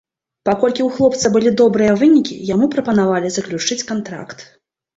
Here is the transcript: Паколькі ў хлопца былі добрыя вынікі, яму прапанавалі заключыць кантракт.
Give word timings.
Паколькі 0.47 0.81
ў 0.83 0.89
хлопца 0.95 1.31
былі 1.35 1.51
добрыя 1.61 1.91
вынікі, 2.01 2.39
яму 2.55 2.71
прапанавалі 2.73 3.33
заключыць 3.39 3.81
кантракт. 3.95 4.39